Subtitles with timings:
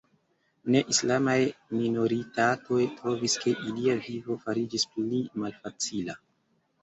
[0.75, 1.35] Ne-islamaj
[1.81, 6.17] minoritatoj trovis ke ilia vivo fariĝis pli malfacila.